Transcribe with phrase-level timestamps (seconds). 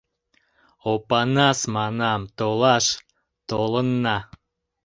[0.91, 2.85] —Опанас,— манам,— толаш
[3.49, 4.17] толынна.